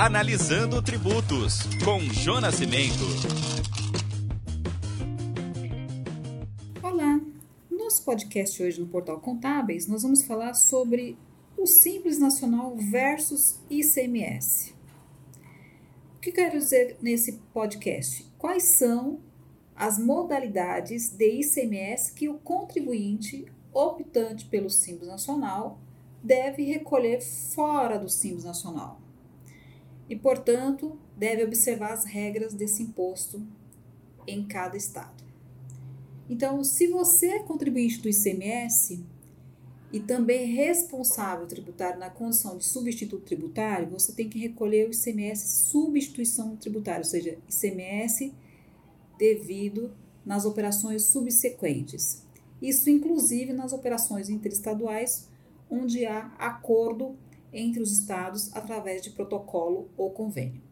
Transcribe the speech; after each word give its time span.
Analisando 0.00 0.80
Tributos, 0.80 1.64
com 1.84 1.98
Jonas 1.98 2.54
Cimento. 2.54 3.02
Olá! 6.80 7.20
No 7.68 7.78
nosso 7.78 8.04
podcast 8.04 8.62
hoje 8.62 8.80
no 8.80 8.86
Portal 8.86 9.18
Contábeis, 9.18 9.88
nós 9.88 10.04
vamos 10.04 10.22
falar 10.22 10.54
sobre 10.54 11.18
o 11.56 11.66
Simples 11.66 12.16
Nacional 12.16 12.76
versus 12.76 13.58
ICMS. 13.68 14.72
O 16.16 16.20
que 16.20 16.30
quero 16.30 16.56
dizer 16.56 16.96
nesse 17.02 17.32
podcast? 17.52 18.24
Quais 18.38 18.78
são 18.78 19.18
as 19.74 19.98
modalidades 19.98 21.10
de 21.10 21.40
ICMS 21.40 22.12
que 22.12 22.28
o 22.28 22.34
contribuinte 22.34 23.46
optante 23.72 24.44
pelo 24.44 24.70
Simples 24.70 25.08
Nacional 25.08 25.80
deve 26.22 26.62
recolher 26.62 27.20
fora 27.20 27.98
do 27.98 28.08
Simples 28.08 28.44
Nacional. 28.44 29.07
E, 30.08 30.16
portanto, 30.16 30.98
deve 31.16 31.44
observar 31.44 31.92
as 31.92 32.04
regras 32.04 32.54
desse 32.54 32.82
imposto 32.82 33.42
em 34.26 34.46
cada 34.46 34.76
estado. 34.76 35.24
Então, 36.28 36.62
se 36.62 36.86
você 36.86 37.28
é 37.28 37.38
contribuinte 37.42 38.00
do 38.00 38.08
ICMS 38.08 39.04
e 39.90 40.00
também 40.00 40.46
responsável 40.52 41.46
tributário 41.46 41.98
na 41.98 42.10
condição 42.10 42.58
de 42.58 42.64
substituto 42.64 43.24
tributário, 43.24 43.88
você 43.88 44.12
tem 44.12 44.28
que 44.28 44.38
recolher 44.38 44.88
o 44.88 44.92
ICMS 44.92 45.68
substituição 45.70 46.56
tributária, 46.56 47.00
ou 47.00 47.04
seja, 47.04 47.38
ICMS 47.48 48.34
devido 49.18 49.90
nas 50.24 50.44
operações 50.44 51.04
subsequentes. 51.04 52.22
Isso 52.60 52.90
inclusive 52.90 53.52
nas 53.52 53.72
operações 53.72 54.28
interestaduais, 54.28 55.28
onde 55.70 56.04
há 56.04 56.26
acordo 56.38 57.16
entre 57.52 57.82
os 57.82 57.92
estados 57.92 58.54
através 58.54 59.02
de 59.02 59.10
protocolo 59.10 59.88
ou 59.96 60.10
convênio. 60.10 60.62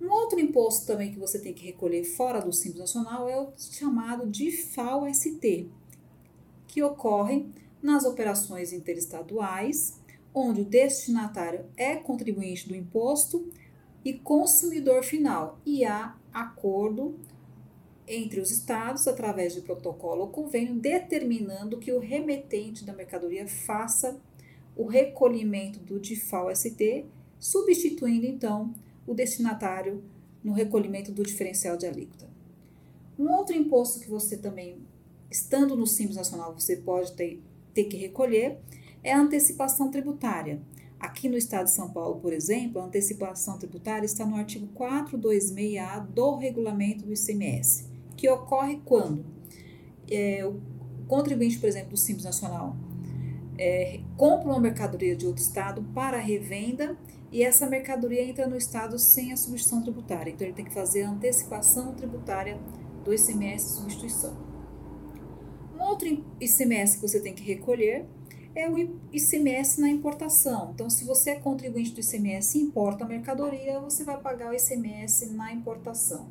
Um 0.00 0.10
outro 0.10 0.38
imposto 0.38 0.86
também 0.86 1.10
que 1.10 1.18
você 1.18 1.38
tem 1.38 1.54
que 1.54 1.66
recolher 1.66 2.04
fora 2.04 2.40
do 2.40 2.52
Simples 2.52 2.80
Nacional 2.80 3.28
é 3.28 3.40
o 3.40 3.52
chamado 3.56 4.26
de 4.26 4.52
FAO-ST, 4.52 5.68
que 6.68 6.82
ocorre 6.82 7.46
nas 7.82 8.04
operações 8.04 8.72
interestaduais, 8.72 9.98
onde 10.34 10.60
o 10.60 10.64
destinatário 10.64 11.64
é 11.76 11.96
contribuinte 11.96 12.68
do 12.68 12.76
imposto 12.76 13.48
e 14.04 14.12
consumidor 14.12 15.02
final, 15.02 15.58
e 15.64 15.84
há 15.84 16.14
acordo 16.32 17.18
entre 18.06 18.38
os 18.40 18.50
estados 18.50 19.08
através 19.08 19.54
de 19.54 19.62
protocolo 19.62 20.22
ou 20.22 20.28
convênio 20.28 20.74
determinando 20.74 21.78
que 21.78 21.92
o 21.92 21.98
remetente 21.98 22.84
da 22.84 22.92
mercadoria 22.92 23.48
faça 23.48 24.20
o 24.76 24.86
recolhimento 24.86 25.78
do 25.80 25.98
DIFAL-ST, 25.98 27.06
substituindo 27.40 28.26
então 28.26 28.74
o 29.06 29.14
destinatário 29.14 30.02
no 30.44 30.52
recolhimento 30.52 31.10
do 31.10 31.22
diferencial 31.22 31.76
de 31.76 31.86
alíquota. 31.86 32.28
Um 33.18 33.32
outro 33.32 33.56
imposto 33.56 34.00
que 34.00 34.10
você 34.10 34.36
também, 34.36 34.76
estando 35.30 35.74
no 35.74 35.86
Simples 35.86 36.16
Nacional, 36.16 36.52
você 36.52 36.76
pode 36.76 37.12
ter, 37.12 37.42
ter 37.72 37.84
que 37.84 37.96
recolher 37.96 38.58
é 39.02 39.12
a 39.12 39.20
antecipação 39.20 39.90
tributária. 39.90 40.60
Aqui 40.98 41.28
no 41.28 41.36
estado 41.36 41.64
de 41.64 41.72
São 41.72 41.90
Paulo, 41.90 42.20
por 42.20 42.32
exemplo, 42.32 42.80
a 42.80 42.84
antecipação 42.84 43.58
tributária 43.58 44.04
está 44.04 44.26
no 44.26 44.36
artigo 44.36 44.68
426A 44.74 46.06
do 46.06 46.36
regulamento 46.36 47.04
do 47.04 47.12
ICMS, 47.12 47.86
que 48.16 48.28
ocorre 48.28 48.80
quando 48.84 49.24
é, 50.10 50.44
o 50.44 50.60
contribuinte, 51.06 51.58
por 51.58 51.68
exemplo, 51.68 51.90
do 51.90 51.96
Simples 51.96 52.24
Nacional, 52.24 52.76
é, 53.58 54.00
compra 54.16 54.48
uma 54.48 54.60
mercadoria 54.60 55.16
de 55.16 55.26
outro 55.26 55.42
estado 55.42 55.82
para 55.94 56.18
revenda 56.18 56.96
e 57.32 57.42
essa 57.42 57.66
mercadoria 57.66 58.22
entra 58.22 58.46
no 58.46 58.56
estado 58.56 58.98
sem 58.98 59.32
a 59.32 59.36
substituição 59.36 59.82
tributária. 59.82 60.30
Então, 60.30 60.46
ele 60.46 60.54
tem 60.54 60.64
que 60.64 60.72
fazer 60.72 61.02
a 61.02 61.10
antecipação 61.10 61.94
tributária 61.94 62.58
do 63.04 63.12
ICMS 63.12 63.76
substituição. 63.76 64.36
Um 65.74 65.82
outro 65.82 66.08
ICMS 66.40 66.96
que 66.96 67.02
você 67.02 67.20
tem 67.20 67.34
que 67.34 67.42
recolher 67.42 68.06
é 68.54 68.68
o 68.70 68.78
ICMS 69.12 69.80
na 69.80 69.90
importação. 69.90 70.70
Então, 70.74 70.88
se 70.88 71.04
você 71.04 71.30
é 71.30 71.34
contribuinte 71.36 71.92
do 71.92 72.00
ICMS 72.00 72.58
e 72.58 72.62
importa 72.62 73.04
a 73.04 73.06
mercadoria, 73.06 73.78
você 73.80 74.02
vai 74.02 74.18
pagar 74.18 74.50
o 74.50 74.54
ICMS 74.54 75.26
na 75.34 75.52
importação. 75.52 76.28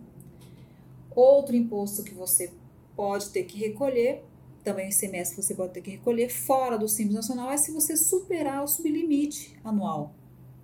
Outro 1.15 1.55
imposto 1.55 2.03
que 2.03 2.15
você 2.15 2.51
pode 2.95 3.29
ter 3.29 3.43
que 3.43 3.59
recolher 3.59 4.23
também 4.65 4.87
o 4.87 4.89
ICMS 4.89 5.35
que 5.35 5.41
você 5.41 5.53
pode 5.53 5.73
ter 5.73 5.81
que 5.81 5.91
recolher 5.91 6.27
fora 6.27 6.77
do 6.77 6.89
Simples 6.89 7.15
Nacional 7.15 7.51
é 7.51 7.57
se 7.57 7.71
você 7.71 7.95
superar 7.95 8.63
o 8.63 8.67
sublimite 8.67 9.55
anual. 9.63 10.15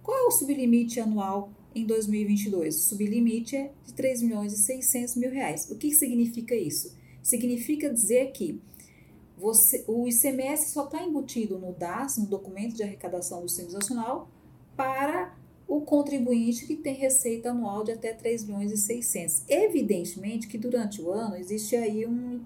Qual 0.01 0.17
é 0.17 0.23
o 0.23 0.31
sublimite 0.31 0.99
anual 0.99 1.51
em 1.73 1.85
2022? 1.85 2.75
O 2.75 2.79
sublimite 2.79 3.55
é 3.55 3.71
de 3.85 3.93
3 3.93 4.23
milhões 4.23 4.53
e 4.53 4.57
600 4.57 5.15
mil 5.15 5.29
reais. 5.29 5.69
O 5.69 5.77
que 5.77 5.93
significa 5.93 6.55
isso? 6.55 6.97
Significa 7.21 7.93
dizer 7.93 8.31
que 8.31 8.59
você, 9.37 9.85
o 9.87 10.07
ICMS 10.07 10.71
só 10.71 10.85
está 10.85 11.03
embutido 11.03 11.59
no 11.59 11.71
DAS, 11.71 12.17
no 12.17 12.25
documento 12.25 12.75
de 12.75 12.83
arrecadação 12.83 13.41
do 13.41 13.49
Simples 13.49 13.73
Nacional, 13.73 14.29
para 14.75 15.35
o 15.67 15.81
contribuinte 15.81 16.65
que 16.65 16.75
tem 16.75 16.95
receita 16.95 17.51
anual 17.51 17.83
de 17.83 17.91
até 17.91 18.13
3 18.13 18.45
milhões 18.45 18.71
e 18.71 18.77
600. 18.77 19.43
Evidentemente 19.47 20.47
que 20.47 20.57
durante 20.57 21.01
o 21.01 21.11
ano 21.11 21.35
existe 21.35 21.75
aí 21.75 22.05
um 22.05 22.41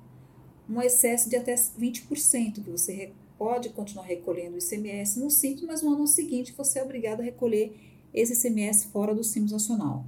um 0.69 0.81
excesso 0.81 1.29
de 1.29 1.35
até 1.35 1.53
20%, 1.55 2.63
que 2.63 2.69
você 2.69 3.11
pode 3.37 3.69
continuar 3.69 4.05
recolhendo 4.05 4.55
o 4.55 4.57
ICMS 4.57 5.19
no 5.19 5.29
Simples, 5.29 5.65
mas 5.65 5.81
no 5.81 5.93
ano 5.93 6.07
seguinte 6.07 6.53
você 6.57 6.79
é 6.79 6.83
obrigado 6.83 7.21
a 7.21 7.23
recolher 7.23 7.75
esse 8.13 8.33
ICMS 8.33 8.87
fora 8.87 9.13
do 9.13 9.23
Simples 9.23 9.51
Nacional. 9.51 10.05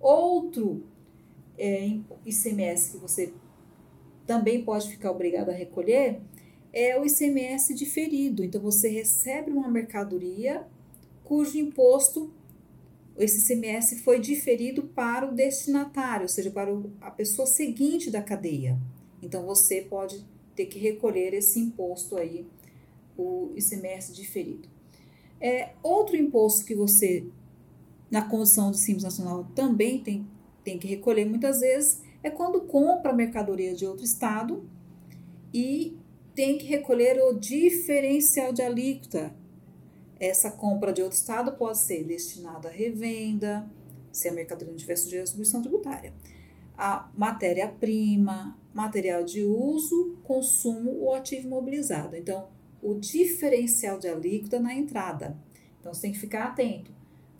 Outro 0.00 0.84
é, 1.58 1.98
ICMS 2.24 2.92
que 2.92 2.96
você 2.98 3.32
também 4.26 4.64
pode 4.64 4.88
ficar 4.88 5.10
obrigado 5.10 5.50
a 5.50 5.52
recolher 5.52 6.20
é 6.72 6.98
o 7.00 7.06
ICMS 7.06 7.72
diferido. 7.74 8.44
Então, 8.44 8.60
você 8.60 8.88
recebe 8.88 9.50
uma 9.50 9.68
mercadoria 9.68 10.66
cujo 11.24 11.58
imposto, 11.58 12.30
esse 13.16 13.40
ICMS 13.52 14.00
foi 14.00 14.20
diferido 14.20 14.82
para 14.82 15.26
o 15.26 15.34
destinatário, 15.34 16.24
ou 16.24 16.28
seja, 16.28 16.50
para 16.50 16.70
a 17.00 17.10
pessoa 17.10 17.46
seguinte 17.46 18.10
da 18.10 18.22
cadeia. 18.22 18.78
Então 19.22 19.44
você 19.44 19.82
pode 19.82 20.24
ter 20.54 20.66
que 20.66 20.78
recolher 20.78 21.34
esse 21.34 21.58
imposto 21.60 22.16
aí, 22.16 22.46
o 23.16 23.52
ICMS 23.54 24.12
diferido. 24.12 24.68
É, 25.40 25.70
outro 25.82 26.16
imposto 26.16 26.64
que 26.64 26.74
você, 26.74 27.26
na 28.10 28.22
condição 28.22 28.70
de 28.70 28.78
Simples 28.78 29.04
Nacional, 29.04 29.44
também 29.54 30.02
tem, 30.02 30.26
tem 30.64 30.78
que 30.78 30.86
recolher 30.86 31.24
muitas 31.26 31.60
vezes 31.60 32.00
é 32.22 32.30
quando 32.30 32.62
compra 32.62 33.12
mercadoria 33.12 33.74
de 33.74 33.86
outro 33.86 34.04
estado 34.04 34.68
e 35.52 35.96
tem 36.34 36.58
que 36.58 36.66
recolher 36.66 37.20
o 37.22 37.34
diferencial 37.34 38.52
de 38.52 38.62
alíquota. 38.62 39.34
Essa 40.18 40.50
compra 40.50 40.92
de 40.92 41.02
outro 41.02 41.16
estado 41.16 41.52
pode 41.52 41.78
ser 41.78 42.04
destinada 42.04 42.68
à 42.68 42.72
revenda, 42.72 43.70
se 44.10 44.28
a 44.28 44.32
mercadoria 44.32 44.72
não 44.72 44.78
tiver 44.78 44.96
sujeita 44.96 45.30
à 45.30 45.60
tributária 45.60 46.12
a 46.76 47.08
matéria-prima, 47.16 48.56
material 48.74 49.24
de 49.24 49.42
uso, 49.42 50.16
consumo 50.22 50.90
ou 51.00 51.14
ativo 51.14 51.46
imobilizado. 51.46 52.16
Então, 52.16 52.48
o 52.82 52.94
diferencial 52.94 53.98
de 53.98 54.08
alíquota 54.08 54.60
na 54.60 54.74
entrada. 54.74 55.36
Então, 55.80 55.92
você 55.94 56.02
tem 56.02 56.12
que 56.12 56.18
ficar 56.18 56.44
atento. 56.44 56.92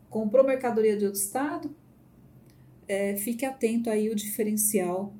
Comprou 0.08 0.44
mercadoria 0.44 0.96
de 0.96 1.04
outro 1.04 1.20
estado? 1.20 1.74
É, 2.88 3.16
fique 3.16 3.44
atento 3.44 3.90
aí 3.90 4.08
o 4.08 4.14
diferencial 4.14 5.12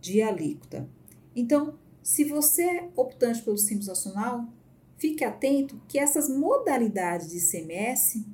de 0.00 0.22
alíquota. 0.22 0.88
Então, 1.34 1.78
se 2.02 2.22
você 2.24 2.62
é 2.62 2.90
optante 2.94 3.42
pelo 3.42 3.56
Simples 3.56 3.88
Nacional, 3.88 4.46
fique 4.96 5.24
atento 5.24 5.80
que 5.88 5.98
essas 5.98 6.28
modalidades 6.28 7.30
de 7.30 7.38
ICMS 7.38 8.24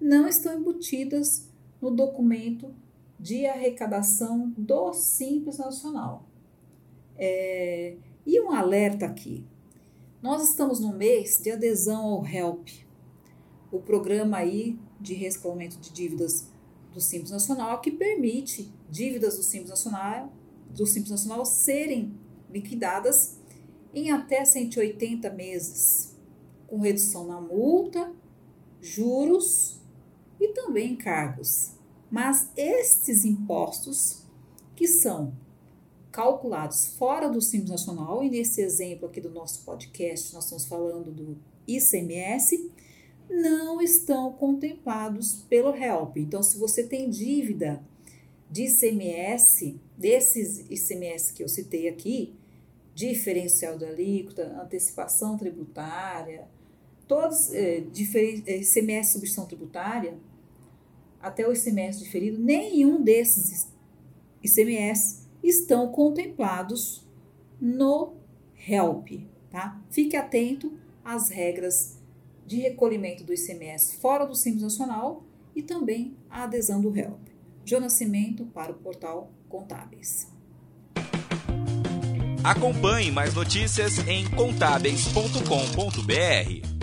não 0.00 0.28
estão 0.28 0.58
embutidas 0.58 1.48
no 1.80 1.90
documento 1.90 2.74
de 3.18 3.46
arrecadação 3.46 4.52
do 4.56 4.92
Simples 4.92 5.58
Nacional. 5.58 6.28
É, 7.16 7.96
e 8.26 8.40
um 8.40 8.50
alerta 8.50 9.06
aqui: 9.06 9.44
nós 10.22 10.48
estamos 10.48 10.80
no 10.80 10.92
mês 10.92 11.38
de 11.38 11.50
adesão 11.50 12.04
ao 12.04 12.26
HELP, 12.26 12.68
o 13.70 13.78
programa 13.78 14.38
aí 14.38 14.78
de 15.00 15.14
rescalamento 15.14 15.78
de 15.78 15.92
dívidas 15.92 16.48
do 16.92 17.00
Simples 17.00 17.30
Nacional 17.30 17.80
que 17.80 17.90
permite 17.90 18.72
dívidas 18.88 19.36
do 19.36 19.42
Simples 19.42 19.70
Nacional, 19.70 20.32
do 20.70 20.86
Simples 20.86 21.10
Nacional 21.10 21.44
serem 21.44 22.14
liquidadas 22.50 23.38
em 23.92 24.10
até 24.10 24.44
180 24.44 25.30
meses, 25.30 26.16
com 26.66 26.78
redução 26.78 27.26
na 27.26 27.40
multa, 27.40 28.12
juros 28.80 29.80
e 30.40 30.48
também 30.48 30.92
encargos. 30.92 31.72
Mas 32.14 32.48
estes 32.56 33.24
impostos, 33.24 34.22
que 34.76 34.86
são 34.86 35.34
calculados 36.12 36.94
fora 36.96 37.28
do 37.28 37.40
Simples 37.40 37.70
Nacional, 37.70 38.22
e 38.22 38.30
nesse 38.30 38.60
exemplo 38.60 39.08
aqui 39.08 39.20
do 39.20 39.30
nosso 39.30 39.64
podcast, 39.64 40.32
nós 40.32 40.44
estamos 40.44 40.64
falando 40.64 41.10
do 41.10 41.36
ICMS, 41.66 42.70
não 43.28 43.80
estão 43.82 44.32
contemplados 44.32 45.44
pelo 45.48 45.74
HELP. 45.74 46.18
Então, 46.18 46.40
se 46.40 46.56
você 46.56 46.84
tem 46.84 47.10
dívida 47.10 47.84
de 48.48 48.66
ICMS, 48.66 49.80
desses 49.98 50.60
ICMS 50.70 51.32
que 51.32 51.42
eu 51.42 51.48
citei 51.48 51.88
aqui, 51.88 52.32
diferencial 52.94 53.76
da 53.76 53.88
alíquota, 53.88 54.56
antecipação 54.62 55.36
tributária, 55.36 56.46
todos 57.08 57.52
eh, 57.52 57.82
ICMS 57.92 59.14
substituição 59.14 59.46
tributária, 59.46 60.16
até 61.24 61.48
o 61.48 61.52
ICMS 61.52 62.04
diferido, 62.04 62.38
nenhum 62.38 63.02
desses 63.02 63.66
ICMS 64.42 65.26
estão 65.42 65.88
contemplados 65.88 67.02
no 67.58 68.16
HELP, 68.68 69.26
tá? 69.50 69.80
Fique 69.90 70.16
atento 70.16 70.74
às 71.02 71.30
regras 71.30 71.98
de 72.46 72.58
recolhimento 72.58 73.24
do 73.24 73.32
ICMS 73.32 73.96
fora 73.96 74.26
do 74.26 74.34
Simples 74.34 74.62
Nacional 74.62 75.24
e 75.56 75.62
também 75.62 76.14
a 76.28 76.44
adesão 76.44 76.82
do 76.82 76.94
HELP. 76.94 77.32
Jonas 77.64 77.94
Nascimento 77.94 78.44
para 78.46 78.70
o 78.70 78.74
portal 78.74 79.32
Contábeis. 79.48 80.28
Acompanhe 82.42 83.10
mais 83.10 83.34
notícias 83.34 84.06
em 84.06 84.28
contábeis.com.br. 84.28 86.73